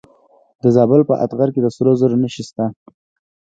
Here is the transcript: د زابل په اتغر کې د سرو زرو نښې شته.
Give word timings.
د 0.61 0.63
زابل 0.75 1.01
په 1.09 1.15
اتغر 1.23 1.49
کې 1.53 1.61
د 1.63 1.67
سرو 1.75 1.91
زرو 1.99 2.17
نښې 2.21 2.43
شته. 2.47 2.65